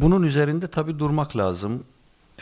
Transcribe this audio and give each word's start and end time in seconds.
Bunun 0.00 0.22
üzerinde 0.22 0.66
tabi 0.66 0.98
durmak 0.98 1.36
lazım. 1.36 1.84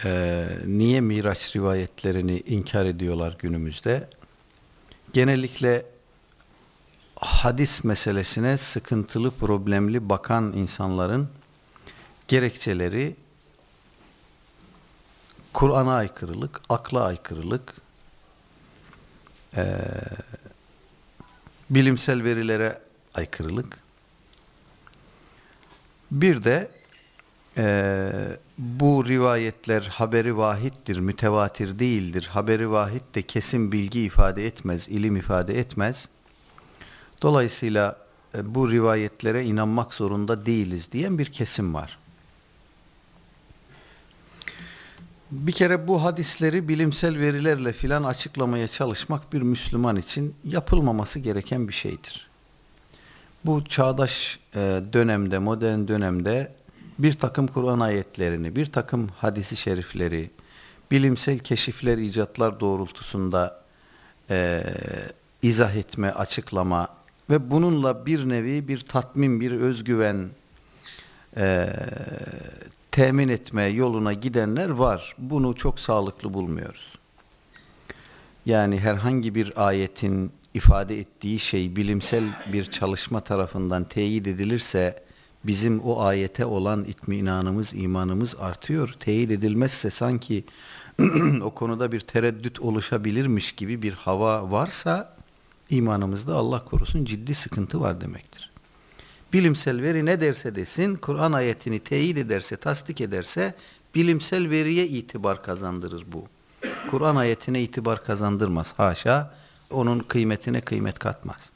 Ee, 0.04 0.47
niye 0.67 1.01
Miraç 1.01 1.56
rivayetlerini 1.56 2.40
inkar 2.40 2.86
ediyorlar 2.86 3.36
günümüzde? 3.39 4.09
Genellikle 5.12 5.86
hadis 7.16 7.84
meselesine 7.84 8.58
sıkıntılı, 8.58 9.30
problemli 9.30 10.08
bakan 10.08 10.52
insanların 10.52 11.28
gerekçeleri 12.28 13.16
Kur'an'a 15.53 15.94
aykırılık, 15.94 16.61
akla 16.69 17.05
aykırılık, 17.05 17.75
e, 19.57 19.77
bilimsel 21.71 22.25
verilere 22.25 22.80
aykırılık. 23.14 23.79
Bir 26.11 26.43
de 26.43 26.82
e, 27.57 28.12
bu 28.59 29.09
rivayetler 29.09 29.82
haberi 29.82 30.36
vahittir, 30.36 30.99
mütevatir 30.99 31.79
değildir. 31.79 32.28
Haberi 32.32 32.70
vahid 32.70 33.02
de 33.14 33.22
kesin 33.22 33.72
bilgi 33.72 34.00
ifade 34.00 34.46
etmez, 34.46 34.88
ilim 34.88 35.16
ifade 35.16 35.58
etmez. 35.58 36.08
Dolayısıyla 37.22 37.96
e, 38.34 38.54
bu 38.54 38.70
rivayetlere 38.70 39.44
inanmak 39.44 39.94
zorunda 39.94 40.46
değiliz 40.46 40.92
diyen 40.92 41.18
bir 41.18 41.27
kesim 41.27 41.74
var. 41.74 41.98
Bir 45.30 45.52
kere 45.52 45.88
bu 45.88 46.05
hadisleri 46.05 46.69
bilimsel 46.69 47.19
verilerle 47.19 47.72
filan 47.72 48.05
açıklamaya 48.05 48.69
çalışmak 48.69 49.32
bir 49.32 49.42
Müslüman 49.42 49.96
için 49.96 50.34
yapılmaması 50.44 51.19
gereken 51.19 51.69
bir 51.69 51.72
şeydir. 51.72 52.28
Bu 53.44 53.64
çağdaş 53.64 54.38
e, 54.55 54.82
dönemde, 54.92 55.38
modern 55.38 55.88
dönemde 55.88 56.52
bir 56.98 57.12
takım 57.12 57.46
Kur'an 57.46 57.80
ayetlerini, 57.80 58.56
bir 58.56 58.66
takım 58.66 59.09
hadisi 59.09 59.56
şerifleri, 59.56 60.30
bilimsel 60.91 61.39
keşifler, 61.39 61.98
icatlar 61.98 62.61
doğrultusunda 62.61 63.62
e, 64.30 64.64
izah 65.42 65.77
etme, 65.77 66.11
açıklama 66.11 66.89
ve 67.31 67.50
bununla 67.50 68.06
bir 68.06 68.28
nevi 68.28 68.69
bir 68.69 68.81
tatmin, 68.81 69.41
bir 69.41 69.53
özgüven 69.53 70.31
e, 71.36 71.69
temin 72.91 73.28
etme 73.28 73.64
yoluna 73.64 74.12
gidenler 74.12 74.69
var. 74.69 75.14
Bunu 75.19 75.55
çok 75.55 75.81
sağlıklı 75.81 76.34
bulmuyoruz. 76.34 76.98
Yani 78.47 78.78
herhangi 78.78 79.34
bir 79.34 79.66
ayetin 79.66 80.33
ifade 80.55 81.00
ettiği 81.00 81.38
şey 81.38 81.77
bilimsel 81.77 82.25
bir 82.53 82.64
çalışma 82.64 83.20
tarafından 83.20 83.84
teyit 83.84 84.27
edilirse 84.27 85.03
bizim 85.44 85.80
o 85.80 86.02
ayete 86.02 86.44
olan 86.46 86.84
itminanımız, 86.84 87.74
imanımız 87.74 88.34
artıyor. 88.40 88.94
Teyit 89.00 89.30
edilmezse 89.30 89.90
sanki 89.90 90.44
o 91.42 91.50
konuda 91.50 91.92
bir 91.92 92.00
tereddüt 92.00 92.60
oluşabilirmiş 92.60 93.52
gibi 93.52 93.82
bir 93.82 93.92
hava 93.92 94.50
varsa 94.50 95.16
imanımızda 95.70 96.34
Allah 96.34 96.64
korusun 96.64 97.04
ciddi 97.04 97.34
sıkıntı 97.34 97.80
var 97.80 98.00
demektir. 98.00 98.50
Bilimsel 99.32 99.82
veri 99.82 100.06
ne 100.06 100.20
derse 100.20 100.54
desin, 100.54 100.96
Kur'an 100.96 101.32
ayetini 101.32 101.80
teyit 101.80 102.18
ederse, 102.18 102.56
tasdik 102.56 103.00
ederse 103.00 103.54
bilimsel 103.94 104.50
veriye 104.50 104.88
itibar 104.88 105.42
kazandırır 105.42 106.04
bu. 106.12 106.24
Kur'an 106.90 107.16
ayetine 107.16 107.62
itibar 107.62 108.04
kazandırmaz. 108.04 108.72
Haşa, 108.76 109.34
onun 109.70 109.98
kıymetine 109.98 110.60
kıymet 110.60 110.98
katmaz. 110.98 111.50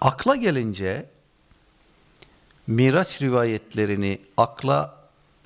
Akla 0.00 0.36
gelince 0.36 1.06
Miraç 2.66 3.22
rivayetlerini 3.22 4.20
akla 4.36 4.96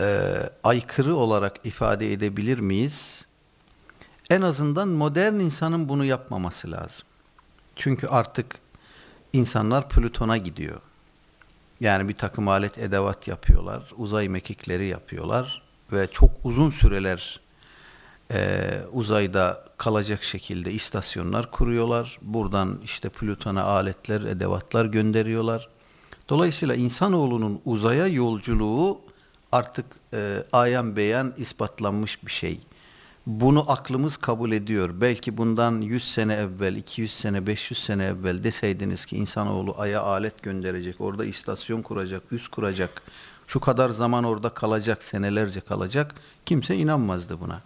e, 0.01 0.33
aykırı 0.65 1.17
olarak 1.17 1.57
ifade 1.65 2.13
edebilir 2.13 2.59
miyiz? 2.59 3.27
En 4.31 4.43
azından 4.43 4.89
modern 4.89 5.35
insanın 5.35 5.89
bunu 5.89 6.05
yapmaması 6.05 6.71
lazım. 6.71 7.07
Çünkü 7.77 8.07
artık 8.07 8.59
insanlar 9.33 9.89
Plüton'a 9.89 10.37
gidiyor. 10.37 10.81
Yani 11.81 12.09
bir 12.09 12.15
takım 12.15 12.49
alet 12.49 12.79
edevat 12.79 13.29
yapıyorlar, 13.29 13.93
uzay 13.97 14.29
mekikleri 14.29 14.87
yapıyorlar 14.87 15.63
ve 15.93 16.07
çok 16.07 16.31
uzun 16.45 16.71
süreler 16.71 17.41
e, 18.33 18.71
uzayda 18.93 19.65
kalacak 19.77 20.25
şekilde 20.25 20.73
istasyonlar 20.73 21.51
kuruyorlar. 21.51 22.19
Buradan 22.23 22.81
işte 22.85 23.09
Plüton'a 23.09 23.63
aletler, 23.63 24.21
edevatlar 24.21 24.85
gönderiyorlar. 24.85 25.69
Dolayısıyla 26.29 26.75
insanoğlunun 26.75 27.61
uzaya 27.65 28.07
yolculuğu 28.07 29.01
artık 29.53 29.87
e, 30.15 30.43
ayan 30.53 30.97
beyan 30.97 31.35
ispatlanmış 31.37 32.27
bir 32.27 32.33
şey. 32.33 32.61
Bunu 33.27 33.71
aklımız 33.73 34.17
kabul 34.17 34.53
ediyor. 34.53 34.91
Belki 35.01 35.37
bundan 35.37 35.81
100 35.81 36.13
sene 36.13 36.35
evvel, 36.35 36.77
200 36.77 37.13
sene, 37.13 37.47
500 37.47 37.85
sene 37.85 38.05
evvel 38.05 38.45
deseydiniz 38.45 39.07
ki 39.07 39.17
insanoğlu 39.17 39.75
aya 39.79 40.03
alet 40.03 40.43
gönderecek, 40.43 41.01
orada 41.01 41.25
istasyon 41.25 41.83
kuracak, 41.83 42.23
üs 42.33 42.49
kuracak, 42.49 43.03
şu 43.47 43.61
kadar 43.61 43.91
zaman 43.91 44.25
orada 44.25 44.49
kalacak, 44.49 45.03
senelerce 45.03 45.61
kalacak, 45.61 46.15
kimse 46.47 46.77
inanmazdı 46.77 47.41
buna. 47.41 47.63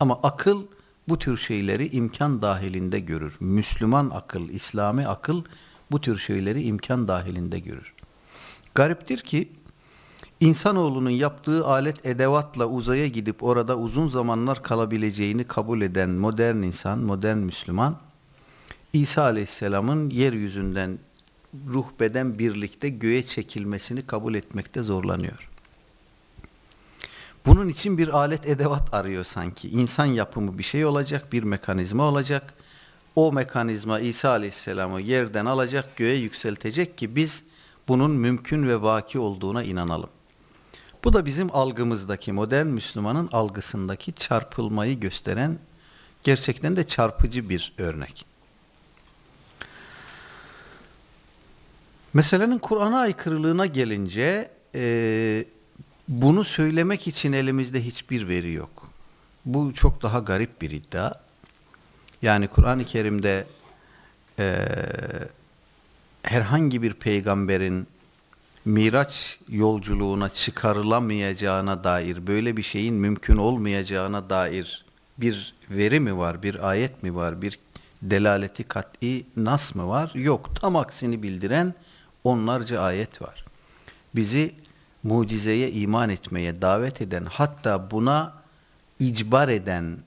Ama 0.00 0.20
akıl 0.22 0.62
bu 1.08 1.18
tür 1.18 1.36
şeyleri 1.36 1.88
imkan 1.88 2.42
dahilinde 2.42 3.00
görür. 3.00 3.36
Müslüman 3.40 4.10
akıl, 4.14 4.48
İslami 4.48 5.06
akıl 5.06 5.42
bu 5.90 6.00
tür 6.00 6.18
şeyleri 6.18 6.62
imkan 6.62 7.08
dahilinde 7.08 7.58
görür. 7.58 7.94
Gariptir 8.74 9.18
ki 9.18 9.52
insanoğlunun 10.40 11.10
yaptığı 11.10 11.66
alet 11.66 12.06
edevatla 12.06 12.66
uzaya 12.66 13.06
gidip 13.06 13.42
orada 13.42 13.78
uzun 13.78 14.08
zamanlar 14.08 14.62
kalabileceğini 14.62 15.44
kabul 15.44 15.80
eden 15.80 16.10
modern 16.10 16.56
insan, 16.56 16.98
modern 16.98 17.36
Müslüman, 17.36 17.98
İsa 18.92 19.22
Aleyhisselam'ın 19.22 20.10
yeryüzünden 20.10 20.98
ruh 21.66 21.86
beden 22.00 22.38
birlikte 22.38 22.88
göğe 22.88 23.22
çekilmesini 23.22 24.06
kabul 24.06 24.34
etmekte 24.34 24.82
zorlanıyor. 24.82 25.48
Bunun 27.46 27.68
için 27.68 27.98
bir 27.98 28.08
alet 28.08 28.46
edevat 28.46 28.94
arıyor 28.94 29.24
sanki. 29.24 29.68
İnsan 29.68 30.06
yapımı 30.06 30.58
bir 30.58 30.62
şey 30.62 30.84
olacak, 30.86 31.32
bir 31.32 31.42
mekanizma 31.42 32.02
olacak. 32.02 32.54
O 33.16 33.32
mekanizma 33.32 34.00
İsa 34.00 34.30
Aleyhisselam'ı 34.30 35.00
yerden 35.00 35.46
alacak, 35.46 35.96
göğe 35.96 36.16
yükseltecek 36.16 36.98
ki 36.98 37.16
biz 37.16 37.44
bunun 37.88 38.10
mümkün 38.10 38.68
ve 38.68 38.82
vaki 38.82 39.18
olduğuna 39.18 39.62
inanalım. 39.62 40.10
Bu 41.04 41.12
da 41.12 41.26
bizim 41.26 41.56
algımızdaki, 41.56 42.32
modern 42.32 42.66
Müslümanın 42.66 43.28
algısındaki 43.32 44.12
çarpılmayı 44.12 45.00
gösteren 45.00 45.58
gerçekten 46.24 46.76
de 46.76 46.86
çarpıcı 46.86 47.48
bir 47.48 47.72
örnek. 47.78 48.26
Meselenin 52.14 52.58
Kur'an'a 52.58 52.98
aykırılığına 52.98 53.66
gelince 53.66 54.50
e, 54.74 55.44
bunu 56.08 56.44
söylemek 56.44 57.06
için 57.08 57.32
elimizde 57.32 57.84
hiçbir 57.84 58.28
veri 58.28 58.52
yok. 58.52 58.90
Bu 59.44 59.74
çok 59.74 60.02
daha 60.02 60.18
garip 60.18 60.62
bir 60.62 60.70
iddia. 60.70 61.14
Yani 62.22 62.48
Kur'an-ı 62.48 62.84
Kerim'de 62.84 63.46
e, 64.38 64.66
herhangi 66.28 66.82
bir 66.82 66.94
peygamberin 66.94 67.86
Miraç 68.64 69.38
yolculuğuna 69.48 70.28
çıkarılamayacağına 70.28 71.84
dair, 71.84 72.26
böyle 72.26 72.56
bir 72.56 72.62
şeyin 72.62 72.94
mümkün 72.94 73.36
olmayacağına 73.36 74.30
dair 74.30 74.84
bir 75.18 75.54
veri 75.70 76.00
mi 76.00 76.18
var, 76.18 76.42
bir 76.42 76.68
ayet 76.68 77.02
mi 77.02 77.14
var, 77.14 77.42
bir 77.42 77.58
delaleti 78.02 78.64
kat'i 78.64 79.26
nas 79.36 79.74
mı 79.74 79.88
var? 79.88 80.10
Yok. 80.14 80.50
Tam 80.60 80.76
aksini 80.76 81.22
bildiren 81.22 81.74
onlarca 82.24 82.80
ayet 82.80 83.22
var. 83.22 83.44
Bizi 84.14 84.54
mucizeye 85.02 85.70
iman 85.70 86.10
etmeye 86.10 86.62
davet 86.62 87.02
eden, 87.02 87.24
hatta 87.30 87.90
buna 87.90 88.34
icbar 88.98 89.48
eden 89.48 89.98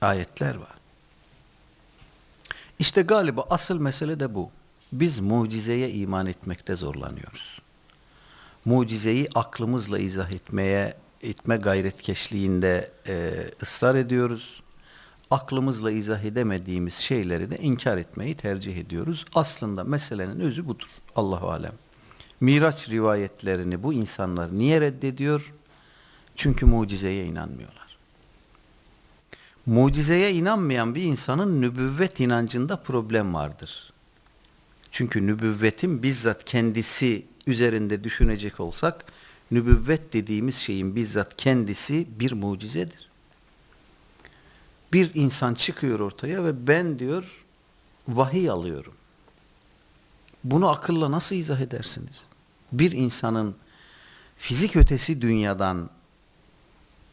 ayetler 0.00 0.54
var. 0.54 0.74
İşte 2.78 3.02
galiba 3.02 3.46
asıl 3.50 3.80
mesele 3.80 4.20
de 4.20 4.34
bu. 4.34 4.50
Biz 4.94 5.20
mucizeye 5.20 5.90
iman 5.90 6.26
etmekte 6.26 6.74
zorlanıyoruz. 6.74 7.58
Mucizeyi 8.64 9.28
aklımızla 9.34 9.98
izah 9.98 10.30
etmeye 10.30 10.94
etme 11.22 11.56
gayretkeşliğinde 11.56 12.90
e, 13.06 13.32
ısrar 13.62 13.94
ediyoruz. 13.94 14.62
Aklımızla 15.30 15.90
izah 15.90 16.24
edemediğimiz 16.24 16.94
şeyleri 16.94 17.50
de 17.50 17.56
inkar 17.56 17.96
etmeyi 17.96 18.34
tercih 18.34 18.76
ediyoruz. 18.76 19.24
Aslında 19.34 19.84
meselenin 19.84 20.40
özü 20.40 20.68
budur. 20.68 20.88
Allahu 21.16 21.50
alem. 21.50 21.74
Miraç 22.40 22.88
rivayetlerini 22.88 23.82
bu 23.82 23.92
insanlar 23.92 24.58
niye 24.58 24.80
reddediyor? 24.80 25.52
Çünkü 26.36 26.66
mucizeye 26.66 27.24
inanmıyorlar. 27.24 27.98
Mucizeye 29.66 30.32
inanmayan 30.32 30.94
bir 30.94 31.02
insanın 31.02 31.62
nübüvvet 31.62 32.20
inancında 32.20 32.76
problem 32.76 33.34
vardır. 33.34 33.93
Çünkü 34.94 35.26
nübüvvetin 35.26 36.02
bizzat 36.02 36.44
kendisi 36.44 37.26
üzerinde 37.46 38.04
düşünecek 38.04 38.60
olsak, 38.60 39.04
nübüvvet 39.50 40.12
dediğimiz 40.12 40.56
şeyin 40.56 40.96
bizzat 40.96 41.36
kendisi 41.36 42.06
bir 42.20 42.32
mucizedir. 42.32 43.08
Bir 44.92 45.10
insan 45.14 45.54
çıkıyor 45.54 46.00
ortaya 46.00 46.44
ve 46.44 46.66
ben 46.66 46.98
diyor 46.98 47.44
vahiy 48.08 48.50
alıyorum. 48.50 48.92
Bunu 50.44 50.68
akılla 50.68 51.10
nasıl 51.10 51.36
izah 51.36 51.60
edersiniz? 51.60 52.24
Bir 52.72 52.92
insanın 52.92 53.56
fizik 54.36 54.76
ötesi 54.76 55.22
dünyadan 55.22 55.90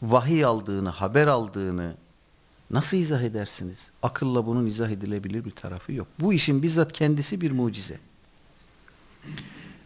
vahiy 0.02 0.46
aldığını, 0.46 0.90
haber 0.90 1.28
aldığını 1.28 1.96
nasıl 2.72 2.98
izah 2.98 3.22
edersiniz? 3.22 3.92
Akılla 4.04 4.46
bunun 4.46 4.66
izah 4.66 4.90
edilebilir 4.90 5.46
bir 5.46 5.52
tarafı 5.52 5.94
yok. 5.94 6.08
Bu 6.20 6.34
işin 6.34 6.64
bizzat 6.64 6.94
kendisi 6.94 7.42
bir 7.42 7.52
mucize. 7.52 8.00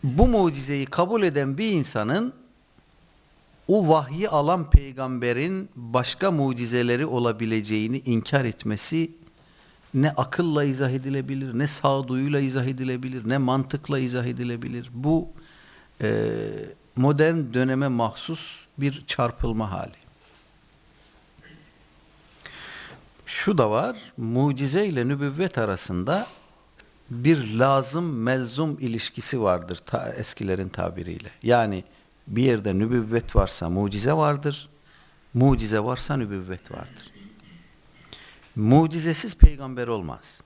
Bu 0.03 0.27
mucizeyi 0.27 0.85
kabul 0.85 1.23
eden 1.23 1.57
bir 1.57 1.71
insanın 1.71 2.33
o 3.67 3.87
vahyi 3.89 4.29
alan 4.29 4.69
peygamberin 4.69 5.69
başka 5.75 6.31
mucizeleri 6.31 7.05
olabileceğini 7.05 8.01
inkar 8.05 8.45
etmesi 8.45 9.11
ne 9.93 10.11
akılla 10.11 10.63
izah 10.63 10.89
edilebilir, 10.89 11.59
ne 11.59 11.67
sağduyuyla 11.67 12.39
izah 12.39 12.65
edilebilir, 12.65 13.29
ne 13.29 13.37
mantıkla 13.37 13.99
izah 13.99 14.25
edilebilir. 14.25 14.89
Bu 14.93 15.29
e, 16.01 16.31
modern 16.95 17.53
döneme 17.53 17.87
mahsus 17.87 18.65
bir 18.77 19.03
çarpılma 19.07 19.71
hali. 19.71 20.04
Şu 23.35 23.57
da 23.57 23.71
var, 23.71 23.97
mucize 24.17 24.85
ile 24.85 25.07
nübüvvet 25.07 25.57
arasında 25.57 26.27
bir 27.09 27.53
lazım 27.53 28.19
melzum 28.19 28.77
ilişkisi 28.79 29.41
vardır 29.41 29.81
ta, 29.85 30.09
eskilerin 30.09 30.69
tabiriyle. 30.69 31.29
Yani 31.43 31.83
bir 32.27 32.43
yerde 32.43 32.79
nübüvvet 32.79 33.35
varsa 33.35 33.69
mucize 33.69 34.13
vardır, 34.13 34.69
mucize 35.33 35.79
varsa 35.79 36.17
nübüvvet 36.17 36.71
vardır. 36.71 37.11
Mucizesiz 38.55 39.37
peygamber 39.37 39.87
olmaz. 39.87 40.41